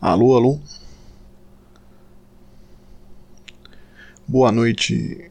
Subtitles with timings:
[0.00, 0.60] Alô, alô.
[4.28, 5.30] Boa noite,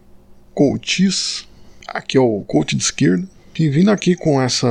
[0.56, 1.48] coaches.
[1.88, 3.28] Aqui é o coach de esquerda.
[3.57, 4.67] E vindo aqui com essa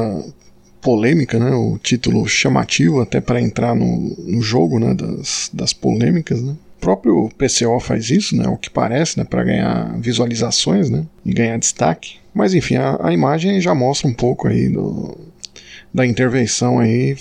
[0.82, 6.42] polêmica, né, o título chamativo até para entrar no, no jogo né, das, das polêmicas.
[6.42, 6.56] Né.
[6.76, 11.32] O próprio PCO faz isso, né, o que parece, né, para ganhar visualizações né, e
[11.32, 12.16] ganhar destaque.
[12.34, 15.16] Mas enfim, a, a imagem já mostra um pouco aí do,
[15.95, 17.16] da intervenção aí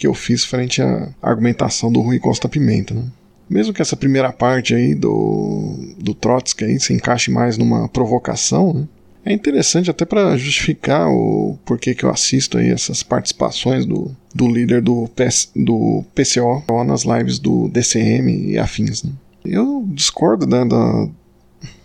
[0.00, 2.94] que eu fiz frente à argumentação do Rui Costa Pimenta.
[2.94, 3.04] Né.
[3.50, 8.72] Mesmo que essa primeira parte aí do, do Trotsky aí se encaixe mais numa provocação,
[8.72, 8.88] né,
[9.26, 14.48] é interessante até para justificar o porquê que eu assisto aí essas participações do, do
[14.48, 19.02] líder do, PS, do PCO nas lives do DCM e afins.
[19.02, 19.12] Né?
[19.44, 21.08] Eu discordo né, da,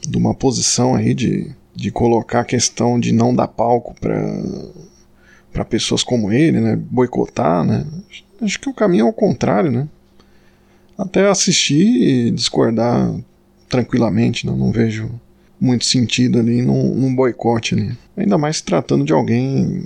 [0.08, 4.16] de uma posição aí de, de colocar a questão de não dar palco para
[5.64, 7.63] pessoas como ele, né, boicotar.
[7.63, 7.86] Né?
[8.41, 9.72] Acho que o caminho é o contrário.
[9.72, 9.88] Né?
[10.98, 13.13] Até assistir e discordar
[13.70, 14.54] tranquilamente, né?
[14.55, 15.10] não vejo
[15.60, 17.98] muito sentido ali num, num boicote ali.
[18.18, 19.85] Ainda mais se tratando de alguém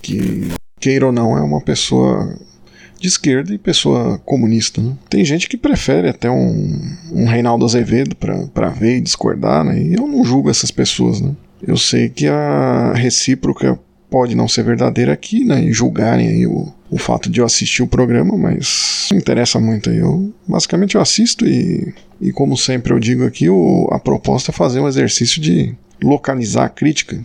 [0.00, 2.38] que, queira ou não, é uma pessoa
[2.98, 4.80] de esquerda e pessoa comunista.
[4.80, 4.96] Né?
[5.08, 6.80] Tem gente que prefere até um,
[7.12, 9.80] um Reinaldo Azevedo para ver e discordar, né?
[9.80, 11.20] e eu não julgo essas pessoas.
[11.20, 11.34] Né?
[11.62, 13.78] Eu sei que a recíproca
[14.16, 17.82] pode não ser verdadeira aqui, né, e julgarem aí o, o fato de eu assistir
[17.82, 19.98] o programa, mas não interessa muito aí.
[19.98, 24.54] Eu, basicamente eu assisto e, e como sempre eu digo aqui, o, a proposta é
[24.54, 27.22] fazer um exercício de localizar a crítica,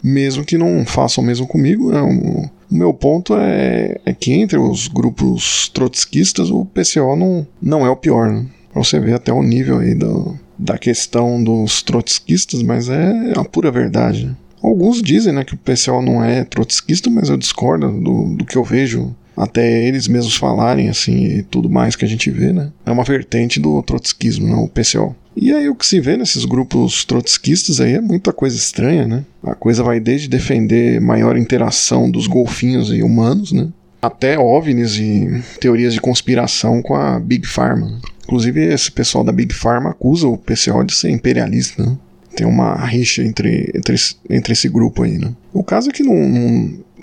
[0.00, 1.90] mesmo que não façam mesmo comigo.
[1.90, 7.44] Né, o, o meu ponto é, é, que entre os grupos trotskistas o PCO não,
[7.60, 8.46] não é o pior, né?
[8.72, 13.42] Pra você ver até o nível aí do, da questão dos trotskistas, mas é a
[13.42, 14.30] pura verdade.
[14.62, 14.70] Né?
[14.70, 18.56] Alguns dizem né, que o PCO não é trotskista, mas eu discordo do, do que
[18.56, 22.70] eu vejo até eles mesmos falarem assim e tudo mais que a gente vê, né?
[22.84, 25.16] É uma vertente do trotskismo, não o PCO.
[25.34, 29.24] E aí o que se vê nesses grupos trotskistas aí é muita coisa estranha, né?
[29.42, 33.68] A coisa vai desde defender maior interação dos golfinhos e humanos, né?
[34.02, 38.00] Até OVNIs e teorias de conspiração com a Big Pharma.
[38.24, 41.96] Inclusive esse pessoal da Big Pharma acusa o PCO de ser imperialista, né?
[42.40, 43.94] Tem uma rixa entre, entre,
[44.30, 45.30] entre esse grupo aí, né?
[45.52, 46.02] O caso é que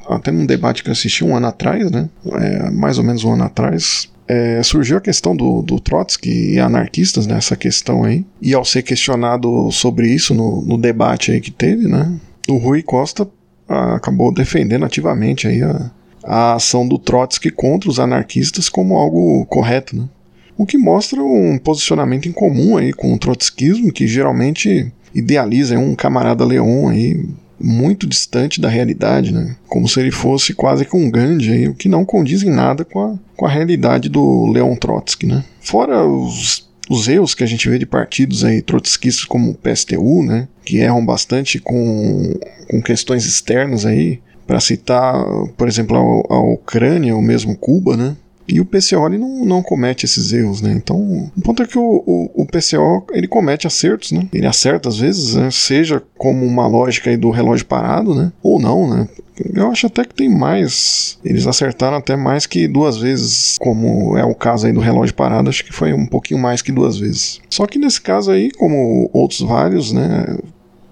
[0.10, 2.10] até num debate que eu assisti um ano atrás, né?
[2.34, 6.60] É, mais ou menos um ano atrás, é, surgiu a questão do, do Trotsky e
[6.60, 8.26] anarquistas nessa né, questão aí.
[8.42, 12.12] E ao ser questionado sobre isso no, no debate aí que teve, né?
[12.50, 13.30] O Rui Costa
[13.70, 15.92] a, acabou defendendo ativamente aí a,
[16.24, 20.10] a ação do Trotsky contra os anarquistas como algo correto, né?
[20.58, 25.96] O que mostra um posicionamento em comum aí com o trotskismo, que geralmente idealiza um
[25.96, 27.26] camarada Leon aí
[27.60, 29.56] muito distante da realidade, né?
[29.68, 32.86] Como se ele fosse quase que um Gandhi, aí, o que não condiz em nada
[32.86, 35.44] com a, com a realidade do Leon Trotsky, né?
[35.60, 40.24] Fora os, os erros que a gente vê de partidos aí trotskistas como o PSTU,
[40.24, 40.48] né?
[40.64, 45.14] Que erram bastante com, com questões externas aí, para citar,
[45.58, 45.98] por exemplo,
[46.30, 48.16] a, a Ucrânia ou mesmo Cuba, né?
[48.48, 50.72] E o PCO ele não, não comete esses erros, né?
[50.72, 50.98] Então,
[51.36, 54.28] o ponto é que o, o, o PCO ele comete acertos, né?
[54.34, 55.50] Ele acerta às vezes, né?
[55.52, 58.32] seja como uma lógica aí do relógio parado, né?
[58.42, 59.08] Ou não, né?
[59.54, 61.20] Eu acho até que tem mais.
[61.24, 65.50] Eles acertaram até mais que duas vezes, como é o caso aí do relógio parado,
[65.50, 67.40] acho que foi um pouquinho mais que duas vezes.
[67.50, 70.38] Só que nesse caso aí, como outros vários, né?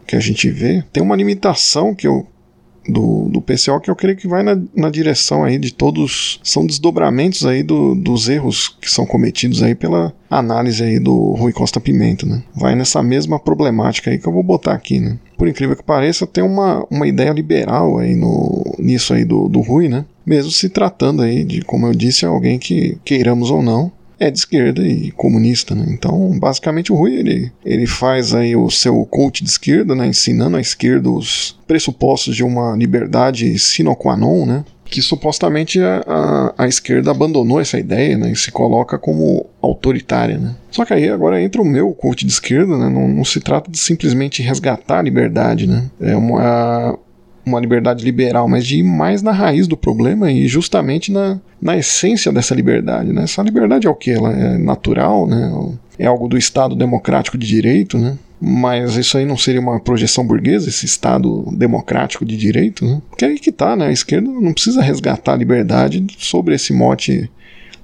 [0.05, 2.27] Que a gente vê, tem uma limitação que eu
[2.87, 6.65] do, do PCO que eu creio que vai na, na direção aí de todos, são
[6.65, 11.79] desdobramentos aí do, dos erros que são cometidos aí pela análise aí do Rui Costa
[11.79, 12.43] Pimenta, né?
[12.55, 15.17] Vai nessa mesma problemática aí que eu vou botar aqui, né?
[15.37, 19.61] Por incrível que pareça, tem uma, uma ideia liberal aí no, nisso aí do, do
[19.61, 20.05] Rui, né?
[20.25, 24.37] Mesmo se tratando aí de, como eu disse, alguém que queiramos ou não, é de
[24.37, 25.85] esquerda e comunista, né?
[25.89, 30.07] Então, basicamente o Rui ele, ele faz aí o seu coach de esquerda, né?
[30.07, 34.65] Ensinando à esquerda os pressupostos de uma liberdade sine qua non, né?
[34.85, 38.31] Que supostamente a, a, a, esquerda abandonou essa ideia, né?
[38.31, 40.55] E se coloca como autoritária, né?
[40.69, 42.87] Só que aí agora entra o meu coach de esquerda, né?
[42.87, 45.89] Não, não se trata de simplesmente resgatar a liberdade, né?
[45.99, 46.97] É uma,
[47.45, 51.77] uma liberdade liberal, mas de ir mais na raiz do problema e justamente na, na
[51.77, 53.13] essência dessa liberdade.
[53.13, 53.23] Né?
[53.23, 54.11] Essa liberdade é o que?
[54.11, 55.51] Ela é natural, né?
[55.99, 58.17] é algo do Estado democrático de direito, né?
[58.41, 62.83] mas isso aí não seria uma projeção burguesa, esse Estado democrático de direito?
[62.85, 63.01] Né?
[63.09, 63.87] Porque aí que tá, né?
[63.87, 67.29] a esquerda não precisa resgatar a liberdade sobre esse mote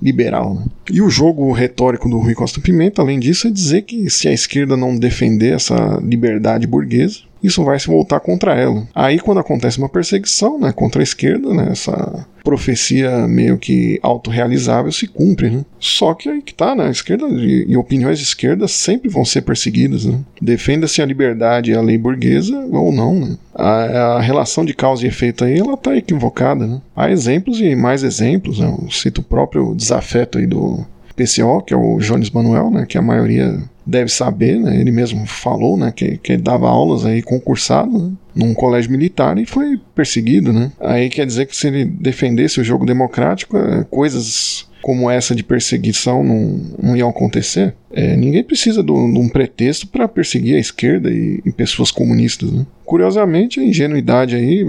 [0.02, 0.56] liberal.
[0.56, 0.66] Né?
[0.92, 4.34] E o jogo retórico do Rui Costa Pimenta, além disso, é dizer que se a
[4.34, 8.88] esquerda não defender essa liberdade burguesa, isso vai se voltar contra ela.
[8.94, 14.92] Aí quando acontece uma perseguição, né, contra a esquerda, né, essa profecia meio que autorrealizável
[14.92, 15.66] se cumpre, né?
[15.80, 16.88] Só que aí que tá, né?
[16.88, 20.20] A esquerda e, opiniões de esquerda sempre vão ser perseguidas, né?
[20.42, 23.38] Defenda-se a liberdade e a lei burguesa ou não, né?
[23.54, 26.82] A, a, relação de causa e efeito aí, ela tá equivocada, né?
[26.96, 28.68] Há exemplos e mais exemplos, né?
[28.68, 32.86] Eu cito o próprio desafeto aí do PCO, que é o Jones Manuel, né?
[32.88, 34.80] Que a maioria deve saber, né?
[34.80, 35.92] Ele mesmo falou, né?
[35.92, 38.12] Que, que ele dava aulas aí concursado, né?
[38.34, 40.72] num colégio militar e foi perseguido, né?
[40.80, 45.44] Aí quer dizer que se ele defendesse o jogo democrático, é, coisas como essa de
[45.44, 47.76] perseguição não, não iam acontecer.
[47.92, 52.52] É, ninguém precisa de um pretexto para perseguir a esquerda e, e pessoas comunistas.
[52.52, 52.66] Né?
[52.84, 54.66] Curiosamente, a ingenuidade aí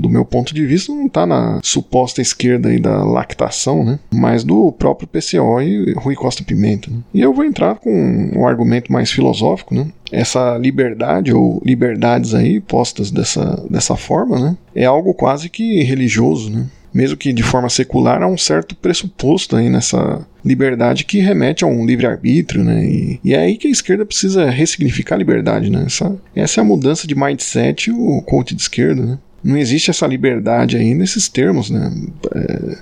[0.00, 3.98] do meu ponto de vista, não está na suposta esquerda aí da lactação, né?
[4.12, 6.90] Mas do próprio PCO e Rui Costa Pimenta.
[6.90, 6.98] Né?
[7.14, 9.88] E eu vou entrar com um argumento mais filosófico, né?
[10.10, 14.56] Essa liberdade ou liberdades aí postas dessa, dessa forma, né?
[14.74, 16.66] É algo quase que religioso, né?
[16.92, 21.66] mesmo que de forma secular, há um certo pressuposto aí nessa liberdade que remete a
[21.66, 22.84] um livre-arbítrio, né?
[22.84, 25.84] E, e, é aí que a esquerda precisa ressignificar a liberdade, né?
[25.86, 29.18] Essa, essa é a mudança de mindset, o coach de esquerda, né?
[29.42, 31.90] Não existe essa liberdade aí nesses termos, né?
[32.34, 32.76] É,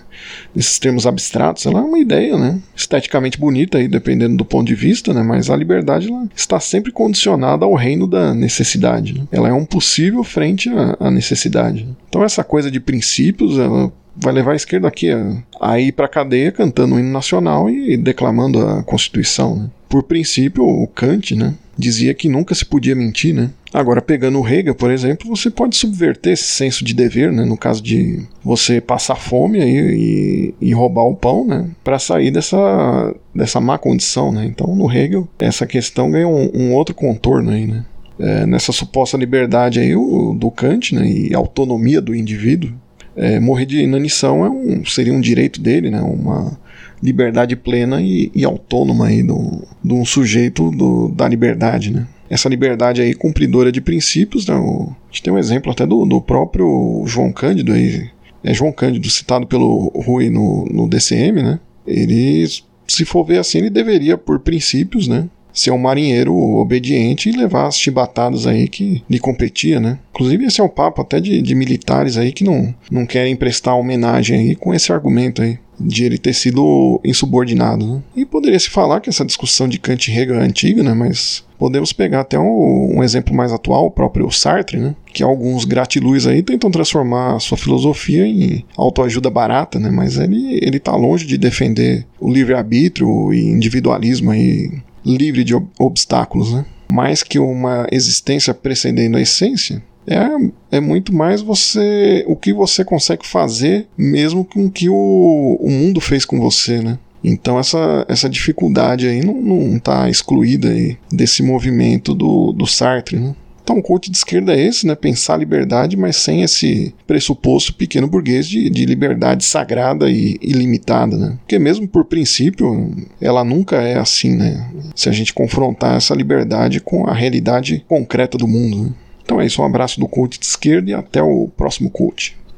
[0.55, 1.67] nesses termos abstratos.
[1.67, 2.59] Ela é uma ideia, né?
[2.75, 5.23] Esteticamente bonita aí, dependendo do ponto de vista, né?
[5.23, 9.15] Mas a liberdade ela está sempre condicionada ao reino da necessidade.
[9.15, 9.27] Né?
[9.31, 11.89] Ela é um possível frente à, à necessidade.
[12.09, 16.09] Então essa coisa de princípios, ela vai levar a esquerda aqui a, a ir para
[16.09, 19.57] cadeia cantando o hino nacional e declamando a Constituição.
[19.57, 19.71] Né?
[19.89, 23.35] Por princípio, o Kant né, dizia que nunca se podia mentir.
[23.35, 23.51] Né?
[23.73, 27.57] Agora, pegando o Hegel, por exemplo, você pode subverter esse senso de dever, né, no
[27.57, 33.15] caso de você passar fome aí, e, e roubar o pão né, para sair dessa,
[33.35, 34.31] dessa má condição.
[34.33, 34.45] Né?
[34.45, 37.85] Então, no Hegel, essa questão ganha um, um outro contorno aí, né?
[38.21, 42.73] É, nessa suposta liberdade aí o, do Kant né, e autonomia do indivíduo,
[43.19, 46.01] é, morrer de inanição é um, seria um direito dele, né?
[46.01, 46.57] Uma
[47.03, 52.07] liberdade plena e, e autônoma aí do, de um sujeito do, da liberdade, né?
[52.31, 54.55] Essa liberdade aí cumpridora de princípios, né?
[54.55, 58.09] O, a gente tem um exemplo até do, do próprio João Cândido aí,
[58.45, 61.61] é João Cândido citado pelo Rui no, no DCM, né?
[61.87, 62.47] Ele,
[62.87, 65.29] se for ver assim, ele deveria, por princípios, né?
[65.59, 69.99] Ser um marinheiro obediente e levar as chibatadas aí que lhe competia, né?
[70.11, 73.75] Inclusive esse é o papo até de, de militares aí que não, não querem prestar
[73.75, 77.87] homenagem aí com esse argumento aí de ele ter sido insubordinado.
[77.87, 78.03] Né?
[78.17, 80.93] E poderia se falar que essa discussão de Kant e Hegel é antiga, né?
[80.93, 84.95] mas podemos pegar até um, um, exemplo mais atual, o próprio Sartre, né?
[85.13, 89.91] que alguns gratiluz aí tentam transformar a sua filosofia em autoajuda barata, né?
[89.91, 94.71] mas ele, ele tá longe de defender o livre-arbítrio e individualismo aí
[95.09, 96.65] livre de obstáculos, né?
[96.93, 102.85] Mais que uma existência precedendo a essência, é, é muito mais você o que você
[102.85, 106.99] consegue fazer mesmo com o que o, o mundo fez com você, né?
[107.23, 113.35] Então essa, essa dificuldade aí não está excluída aí desse movimento do, do Sartre, né?
[113.69, 114.95] Então, o coach de esquerda é esse, né?
[114.95, 121.19] Pensar a liberdade, mas sem esse pressuposto pequeno burguês de, de liberdade sagrada e ilimitada,
[121.19, 121.37] né?
[121.41, 124.71] Porque mesmo por princípio, ela nunca é assim, né?
[124.95, 128.91] Se a gente confrontar essa liberdade com a realidade concreta do mundo, né?
[129.23, 132.39] Então é isso, um abraço do coach de esquerda e até o próximo coach.